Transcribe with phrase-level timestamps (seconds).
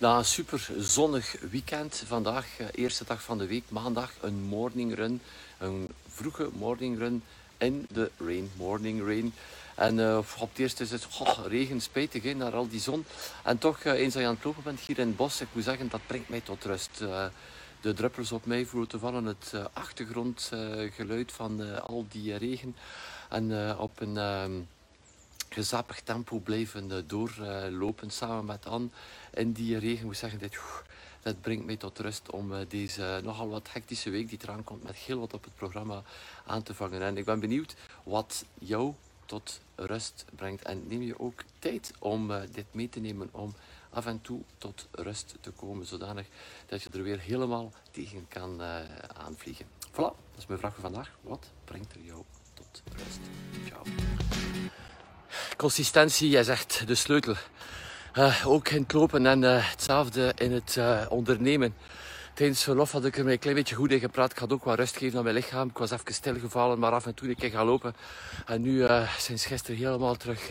[0.00, 4.94] Na een super zonnig weekend, vandaag, eh, eerste dag van de week, maandag, een morning
[4.94, 5.20] run.
[5.58, 7.22] Een vroege morning run
[7.58, 9.34] in de rain, morning rain.
[9.74, 13.04] En uh, op het eerst is het oh, regen, spijtig naar al die zon.
[13.44, 15.48] En toch, uh, eens dat je aan het lopen bent hier in het bos, ik
[15.52, 16.98] moet zeggen, dat brengt mij tot rust.
[17.80, 22.76] De druppels op mij voelen te vallen, het achtergrondgeluid van al die regen.
[23.28, 24.52] En op een ehm,
[25.50, 28.88] gezapig tempo blijven doorlopen samen met Anne
[29.32, 30.06] in die regen.
[30.06, 30.58] moet zeggen, dit,
[31.22, 34.96] dat brengt mij tot rust om deze nogal wat hectische week die eraan komt met
[34.96, 36.02] heel wat op het programma
[36.46, 37.02] aan te vangen.
[37.02, 37.74] En ik ben benieuwd
[38.04, 38.94] wat jou
[39.26, 40.62] tot rust brengt.
[40.62, 43.54] En neem je ook tijd om uh, dit mee te nemen, om
[43.90, 46.26] af en toe tot rust te komen, zodanig
[46.66, 48.62] dat je er weer helemaal tegen kan
[49.16, 49.66] aanvliegen.
[49.90, 51.10] Voilà, dat is mijn vraag voor vandaag.
[51.20, 52.22] Wat brengt er jou
[52.54, 53.20] tot rust?
[53.66, 53.82] Ciao.
[55.56, 57.34] Consistentie is echt de sleutel.
[58.14, 60.78] Uh, ook in het lopen en hetzelfde in het
[61.08, 61.74] ondernemen
[62.34, 64.30] tijdens verlof had ik er mij een klein beetje goed in gepraat.
[64.30, 65.68] Ik had ook wat rust geven aan mijn lichaam.
[65.68, 67.94] Ik was even stilgevallen, maar af en toe een keer gaan lopen.
[68.46, 68.86] En nu,
[69.18, 70.50] sinds gisteren, helemaal terug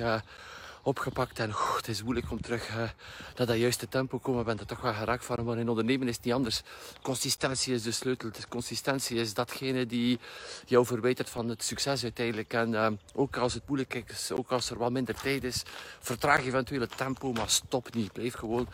[0.89, 1.39] opgepakt.
[1.39, 4.39] En het is moeilijk om terug uh, naar dat juiste tempo te komen.
[4.39, 5.45] Ik ben er toch wel geraakt van.
[5.45, 6.61] Maar in ondernemen is het niet anders.
[7.01, 8.29] Consistentie is de sleutel.
[8.49, 10.19] Consistentie is datgene die
[10.65, 12.53] jou verwijtert van het succes uiteindelijk.
[12.53, 15.63] En ook als het moeilijk is, ook als er wat minder tijd is,
[15.99, 18.11] vertraag eventueel het tempo, maar stop niet.
[18.11, 18.67] Blijf gewoon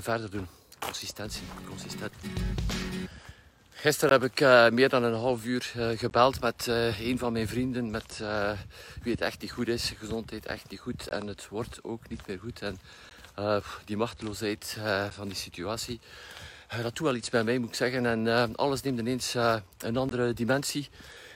[0.00, 0.46] verder doen.
[0.78, 2.12] Consistentie, consistent.
[3.82, 7.32] Gisteren heb ik uh, meer dan een half uur uh, gebeld met uh, een van
[7.32, 8.22] mijn vrienden met
[9.02, 12.26] wie het echt niet goed is, gezondheid echt niet goed en het wordt ook niet
[12.26, 12.62] meer goed.
[12.62, 12.78] En
[13.84, 14.78] die machteloosheid
[15.10, 16.00] van die situatie,
[16.68, 18.06] dat doet wel iets bij mij moet ik zeggen.
[18.06, 19.34] En alles neemt ineens
[19.78, 20.88] een andere dimensie.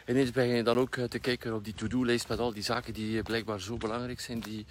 [0.06, 3.22] Ineens begin je dan ook te kijken op die to-do-lijst met al die zaken die
[3.22, 4.66] blijkbaar zo belangrijk zijn, die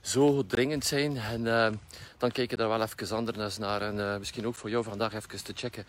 [0.00, 1.16] zo dringend zijn.
[1.16, 1.68] En uh,
[2.18, 3.82] dan kijk je daar wel even anders naar.
[3.82, 5.84] En uh, misschien ook voor jou vandaag even te checken.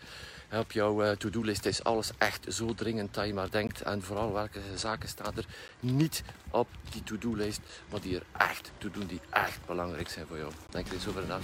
[0.52, 3.82] op jouw uh, to-do-list is alles echt zo dringend dat je maar denkt.
[3.82, 5.46] En vooral welke zaken staan er
[5.80, 7.60] niet op die to-do-lijst,
[7.90, 10.52] maar die er echt toe doen, die echt belangrijk zijn voor jou.
[10.70, 11.38] Denk er eens over na.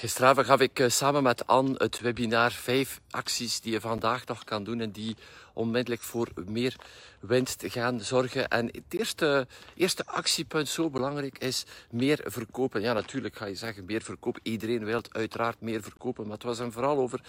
[0.00, 4.64] Gisteravond gaf ik samen met Anne het webinar 5 acties die je vandaag nog kan
[4.64, 5.16] doen en die
[5.54, 6.76] onmiddellijk voor meer
[7.20, 8.48] winst gaan zorgen.
[8.48, 12.80] En het eerste, eerste actiepunt, zo belangrijk, is meer verkopen.
[12.80, 14.40] Ja, natuurlijk ga je zeggen meer verkopen.
[14.44, 16.24] Iedereen wil uiteraard meer verkopen.
[16.24, 17.20] Maar het was hem vooral over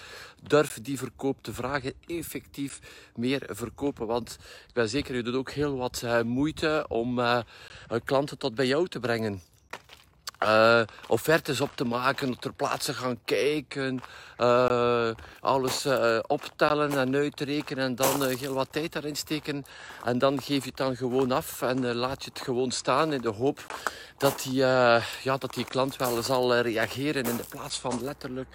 [0.43, 1.93] durf die verkoop te vragen.
[2.07, 2.79] Effectief
[3.15, 4.07] meer verkopen.
[4.07, 7.39] Want ik ben zeker, u doet ook heel wat uh, moeite om uh,
[8.03, 9.50] klanten tot bij jou te brengen
[10.43, 14.01] uh, offertes op te maken, ter plaatse gaan kijken,
[14.37, 15.09] uh,
[15.39, 19.63] alles uh, optellen en uitrekenen en dan heel wat tijd daarin steken.
[20.03, 23.21] En dan geef je het dan gewoon af en laat je het gewoon staan in
[23.21, 23.59] de hoop
[24.17, 24.53] dat die,
[25.23, 28.47] ja, dat die klant wel zal reageren in de plaats van letterlijk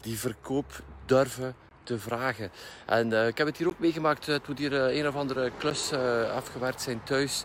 [0.00, 2.50] die verkoop durven te vragen.
[2.86, 5.92] En ik heb het hier ook meegemaakt toen hier een of andere klus
[6.34, 7.44] afgewerkt zijn thuis.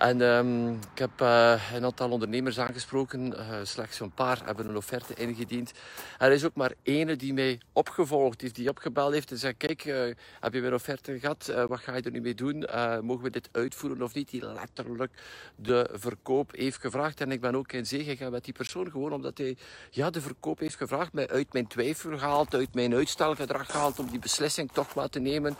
[0.00, 3.32] En um, ik heb uh, een aantal ondernemers aangesproken.
[3.32, 5.72] Uh, slechts een paar hebben een offerte ingediend.
[6.18, 9.84] Er is ook maar ene die mij opgevolgd heeft, die opgebeld heeft en zei: Kijk,
[9.84, 11.52] uh, heb je weer offerte gehad?
[11.68, 12.66] wat ga je er nu mee doen?
[13.02, 14.30] mogen we dit uitvoeren of niet?
[14.30, 15.12] Die letterlijk
[15.56, 17.20] de verkoop heeft gevraagd.
[17.20, 19.56] En ik ben ook in zee gegaan met die persoon, gewoon omdat hij
[19.90, 24.10] ja, de verkoop heeft gevraagd, mij uit mijn twijfel gehaald, uit mijn uitstelgedrag gehaald om
[24.10, 25.56] die beslissing toch maar te nemen.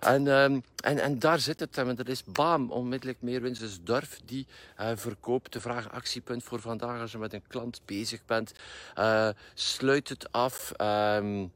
[0.00, 1.78] En, um, en, en daar zit het.
[1.78, 3.60] En er is bam, onmiddellijk meer winst.
[3.60, 4.46] Dus durf die
[4.80, 5.90] uh, verkoop te vragen.
[5.90, 8.52] Actiepunt voor vandaag als je met een klant bezig bent.
[8.98, 10.72] Uh, sluit het af.
[10.80, 11.52] Um,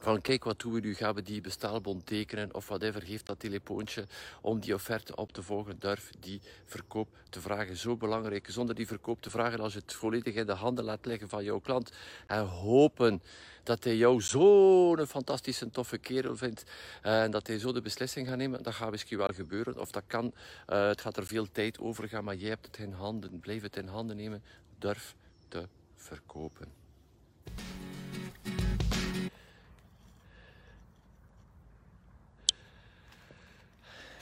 [0.00, 3.40] van kijk wat doen we nu, gaan we die bestaalbon tekenen of whatever, geeft dat
[3.40, 4.06] telefoontje
[4.40, 7.76] om die offerte op te volgen, durf die verkoop te vragen.
[7.76, 11.06] Zo belangrijk, zonder die verkoop te vragen als je het volledig in de handen laat
[11.06, 11.92] leggen van jouw klant
[12.26, 13.22] en hopen
[13.62, 16.64] dat hij jou zo'n fantastische, toffe kerel vindt
[17.02, 19.90] eh, en dat hij zo de beslissing gaat nemen, dat gaat misschien wel gebeuren of
[19.90, 20.24] dat kan,
[20.68, 23.62] uh, het gaat er veel tijd over gaan, maar jij hebt het in handen, blijf
[23.62, 24.42] het in handen nemen,
[24.78, 25.14] durf
[25.48, 26.79] te verkopen.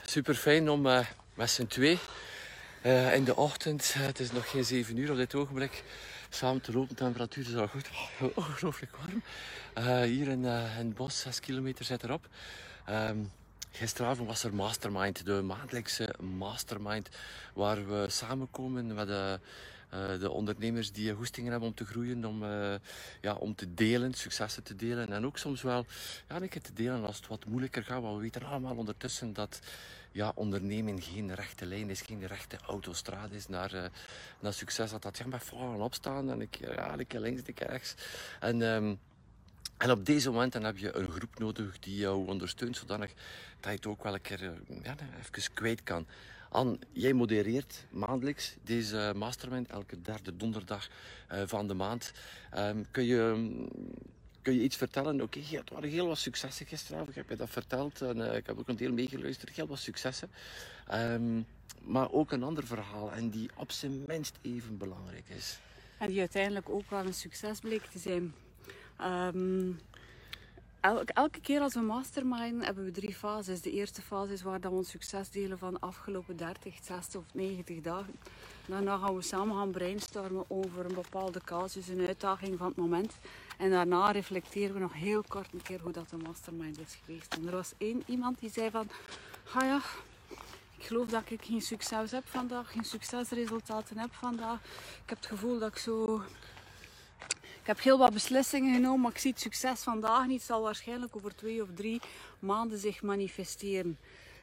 [0.09, 0.99] Super fijn om uh,
[1.33, 1.99] met z'n twee
[2.85, 5.83] uh, in de ochtend, uh, het is nog geen zeven uur op dit ogenblik,
[6.29, 6.89] samen te lopen.
[6.89, 7.89] De temperatuur is al goed.
[8.35, 9.23] Ongelooflijk warm.
[10.03, 12.27] Hier in, in het bos, 6 kilometer zit erop.
[12.89, 13.31] Um,
[13.71, 17.09] Gisteravond was er Mastermind, de maandelijkse Mastermind,
[17.53, 19.39] waar we samenkomen met de,
[19.93, 22.75] uh, de ondernemers die hoestingen hebben om te groeien, om, uh,
[23.21, 25.85] ja, om te delen, successen te delen en ook soms wel
[26.27, 28.01] ja, een keer te delen als het wat moeilijker gaat.
[28.01, 29.59] Want we weten allemaal ondertussen dat
[30.11, 33.83] ja, ondernemen geen rechte lijn is, geen rechte autostrade is naar, uh,
[34.39, 34.91] naar succes.
[34.91, 36.49] Dat dat ja, met vallen opstaan en een
[37.07, 37.95] keer links, een keer rechts.
[38.39, 38.99] En, um,
[39.77, 43.13] en op deze momenten heb je een groep nodig die jou ondersteunt, zodanig
[43.59, 44.53] dat je het ook wel een keer
[44.83, 46.07] ja, even kwijt kan.
[46.49, 50.89] Anne, jij modereert maandelijks deze mastermind, elke derde donderdag
[51.31, 52.11] uh, van de maand.
[52.57, 53.51] Um, kun, je,
[54.41, 55.21] kun je iets vertellen?
[55.21, 58.35] Oké, okay, het waren heel wat successen gisteravond, ik heb je dat verteld en uh,
[58.35, 60.29] ik heb ook een deel meegeluisterd, heel wat successen.
[60.93, 61.45] Um,
[61.81, 65.59] maar ook een ander verhaal en die op zijn minst even belangrijk is.
[65.97, 68.33] En die uiteindelijk ook wel een succes bleek te zijn.
[69.01, 69.79] Um,
[70.79, 73.61] elke, keer als we mastermind hebben we drie fases.
[73.61, 77.25] De eerste fase is waar we ons succes delen van de afgelopen 30, 60 of
[77.33, 78.15] 90 dagen.
[78.65, 83.17] Daarna gaan we samen gaan brainstormen over een bepaalde casus, een uitdaging van het moment.
[83.57, 87.33] En daarna reflecteren we nog heel kort een keer hoe dat de mastermind is geweest.
[87.33, 88.89] En er was één iemand die zei van,
[89.53, 89.81] ah ja,
[90.77, 94.59] ik geloof dat ik geen succes heb vandaag, geen succesresultaten heb vandaag.
[95.03, 96.21] Ik heb het gevoel dat ik zo
[97.69, 100.41] heb heel wat beslissingen genomen, maar ik zie het succes vandaag niet.
[100.41, 102.01] Zal waarschijnlijk over twee of drie
[102.39, 103.97] maanden zich manifesteren.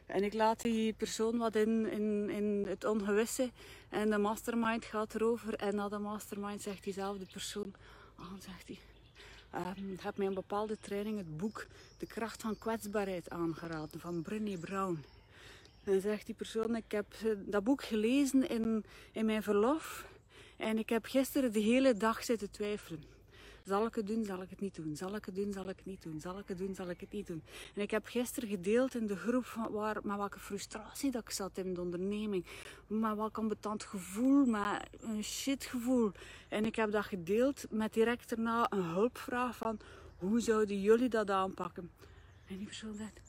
[0.06, 3.50] En ik laat die persoon wat in, in, in het ongewisse.
[3.88, 5.54] En de mastermind gaat erover.
[5.54, 7.74] En na de mastermind zegt diezelfde persoon,
[8.18, 8.78] oh, zegt hij,
[9.78, 11.66] um, ik heb mij een bepaalde training het boek
[11.98, 15.04] De kracht van kwetsbaarheid aangeraden van Brené Brown.
[15.84, 17.06] En zegt die persoon, ik heb
[17.36, 20.06] dat boek gelezen in, in mijn verlof.
[20.56, 23.15] En ik heb gisteren de hele dag zitten twijfelen.
[23.66, 24.96] Zal ik het doen, zal ik het niet doen?
[24.96, 26.20] Zal ik het doen, zal ik het niet doen?
[26.20, 27.42] Zal ik het doen, zal ik het niet doen?
[27.74, 31.58] En ik heb gisteren gedeeld in de groep waar, met welke frustratie dat ik zat
[31.58, 32.46] in de onderneming.
[32.86, 36.12] Met welk ambetant gevoel, met een shitgevoel.
[36.48, 39.78] En ik heb dat gedeeld met direct daarna een hulpvraag van
[40.16, 41.90] hoe zouden jullie dat aanpakken?
[42.46, 43.20] En die persoon zegt,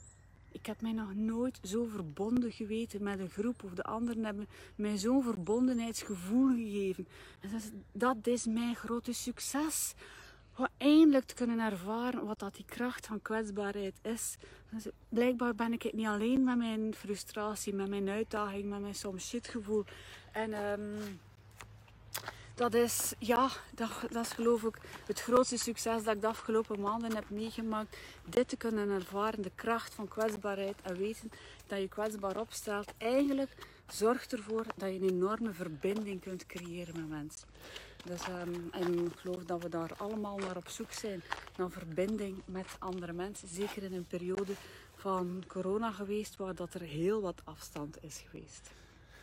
[0.52, 4.48] ik heb mij nog nooit zo verbonden geweten met een groep of de anderen hebben
[4.74, 7.08] mij zo'n verbondenheidsgevoel gegeven.
[7.40, 9.94] En dat is, dat is mijn grote succes
[10.58, 14.36] om eindelijk te kunnen ervaren wat dat die kracht van kwetsbaarheid is.
[14.70, 18.94] Dus blijkbaar ben ik het niet alleen met mijn frustratie, met mijn uitdaging, met mijn
[18.94, 19.84] soms shitgevoel.
[20.32, 21.20] En um,
[22.54, 26.80] dat is, ja, dat, dat is geloof ik het grootste succes dat ik de afgelopen
[26.80, 27.96] maanden heb meegemaakt.
[28.24, 31.30] Dit te kunnen ervaren, de kracht van kwetsbaarheid en weten
[31.66, 32.92] dat je kwetsbaar opstelt.
[32.96, 33.50] Eigenlijk
[33.92, 37.48] zorgt ervoor dat je een enorme verbinding kunt creëren met mensen.
[38.04, 41.22] Dus, um, en ik geloof dat we daar allemaal naar op zoek zijn.
[41.56, 43.48] Naar verbinding met andere mensen.
[43.48, 44.52] Zeker in een periode
[44.94, 48.70] van corona geweest, waar dat er heel wat afstand is geweest.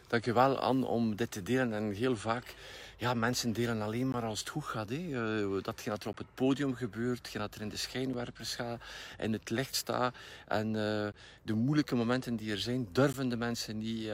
[0.07, 1.73] Dankjewel Anne om dit te delen.
[1.73, 2.56] En heel vaak,
[2.97, 4.89] ja, mensen delen alleen maar als het goed gaat.
[4.89, 4.95] Hè.
[4.95, 8.81] Uh, datgene dat er op het podium gebeurt, datgene dat er in de schijnwerpers gaat,
[9.17, 10.15] in het licht staat.
[10.47, 11.07] En uh,
[11.41, 14.09] de moeilijke momenten die er zijn, durven de mensen niet,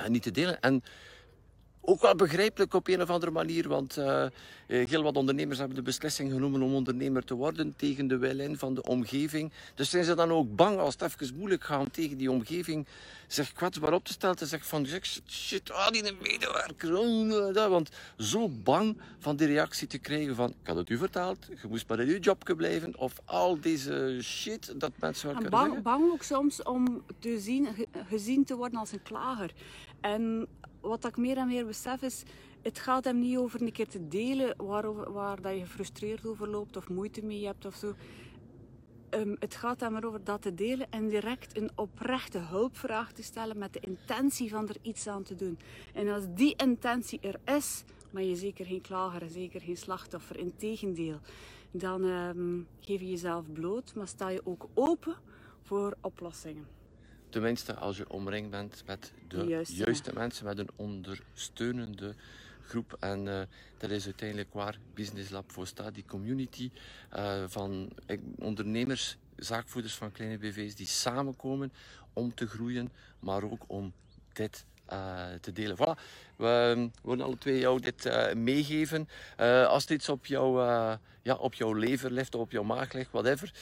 [0.00, 0.60] uh, niet te delen.
[0.60, 0.82] En
[1.88, 4.26] ook wel begrijpelijk op een of andere manier, want uh,
[4.66, 8.74] heel wat ondernemers hebben de beslissing genomen om ondernemer te worden tegen de wil van
[8.74, 9.52] de omgeving.
[9.74, 12.86] Dus zijn ze dan ook bang als het even moeilijk gaat om tegen die omgeving
[13.26, 14.36] zich kwetsbaar op te stellen.
[14.36, 14.86] Te zeggen van
[15.26, 16.96] shit, ah, die medewerker.
[16.96, 21.46] Oh, want zo bang van die reactie te krijgen van ik had het u verteld,
[21.62, 22.98] je moest maar in uw job blijven.
[22.98, 27.68] Of al deze shit dat mensen kunnen bang, bang ook soms om te zien,
[28.08, 29.52] gezien te worden als een klager.
[30.00, 30.48] En
[30.80, 32.22] wat ik meer en meer besef is,
[32.62, 36.48] het gaat hem niet over een keer te delen waar, waar dat je gefrustreerd over
[36.48, 37.94] loopt of moeite mee hebt of zo.
[39.10, 43.58] Um, het gaat hem erover dat te delen en direct een oprechte hulpvraag te stellen
[43.58, 45.58] met de intentie van er iets aan te doen.
[45.94, 50.38] En als die intentie er is, maar je zeker geen klager en zeker geen slachtoffer,
[50.38, 51.20] integendeel,
[51.70, 55.16] dan um, geef je jezelf bloot, maar sta je ook open
[55.62, 56.77] voor oplossingen.
[57.28, 62.14] Tenminste, als je omringd bent met de juiste, juiste mensen, met een ondersteunende
[62.62, 62.96] groep.
[63.00, 63.40] En uh,
[63.78, 65.94] dat is uiteindelijk waar Business Lab voor staat.
[65.94, 66.70] Die community
[67.16, 67.90] uh, van
[68.38, 71.72] ondernemers, zaakvoerders van kleine BV's die samenkomen
[72.12, 73.92] om te groeien, maar ook om
[74.32, 74.64] dit
[75.40, 75.76] te delen.
[75.76, 76.00] Voilà.
[76.36, 79.08] We willen alle twee jou dit meegeven.
[79.66, 80.60] als dit op, jou,
[81.22, 83.52] ja, op jouw lever ligt, op jouw maag ligt, whatever.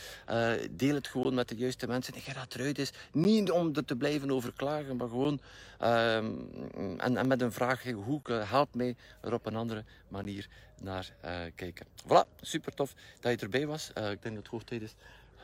[0.71, 2.15] deel het gewoon met de juiste mensen.
[2.15, 2.93] En ga eruit is.
[3.13, 5.41] Niet om er te blijven over klagen, maar gewoon
[5.79, 6.33] ehm,
[6.97, 10.49] en, en, met een vraag, hoe help mij er op een andere manier
[10.81, 11.13] naar
[11.55, 11.87] kijken.
[12.05, 13.89] Voilà, super tof dat je erbij was.
[13.89, 14.95] ik denk dat het hoog tijd is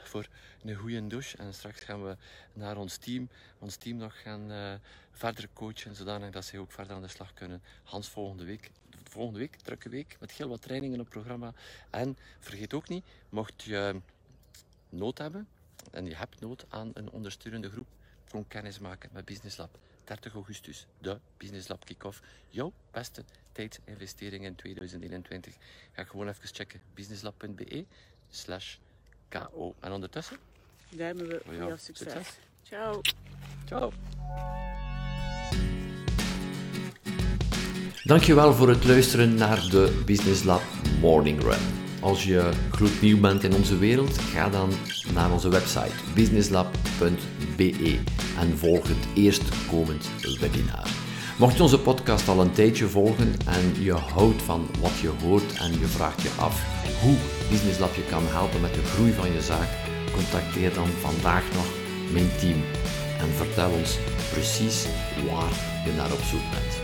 [0.09, 0.29] voor
[0.63, 1.37] een goede douche.
[1.37, 2.17] En straks gaan we
[2.53, 3.29] naar ons team,
[3.59, 4.75] ons team nog gaan uh,
[5.11, 7.63] verder coachen, zodanig dat zij ook verder aan de slag kunnen.
[7.83, 8.71] Hans volgende week.
[9.05, 11.53] Volgende week, drukke week, met heel wat trainingen op programma.
[11.91, 14.01] En vergeet ook niet, mocht je
[14.89, 15.49] nood hebben,
[15.91, 17.87] en je hebt nood aan een ondersteunende groep,
[18.25, 19.79] gewoon kennis maken met Business Lab.
[20.05, 22.23] 30 augustus, de Business Lab Kick-Off.
[22.49, 25.55] Jouw beste tijdsinvestering in 2021.
[25.93, 27.85] Ga gewoon even checken, businesslab.be
[28.31, 28.77] slash
[29.33, 29.75] KO.
[29.81, 30.37] En ondertussen?
[30.89, 32.39] Duimen we voor jouw succes.
[32.63, 33.01] Ciao.
[33.67, 33.93] Ciao.
[38.05, 40.63] Dankjewel voor het luisteren naar de Business Lab
[41.01, 41.61] Morning Run.
[42.01, 44.71] Als je gloednieuw bent in onze wereld, ga dan
[45.15, 47.99] naar onze website businesslab.be
[48.39, 50.11] en volg het eerstkomend
[50.41, 50.89] webinar.
[51.39, 55.57] Mocht je onze podcast al een tijdje volgen en je houdt van wat je hoort
[55.59, 57.17] en je vraagt je af hoe
[57.51, 59.69] Business Lab je kan helpen met de groei van je zaak,
[60.13, 61.67] contacteer dan vandaag nog
[62.13, 62.63] mijn team
[63.19, 63.99] en vertel ons
[64.33, 64.87] precies
[65.27, 65.53] waar
[65.85, 66.81] je naar op zoek bent.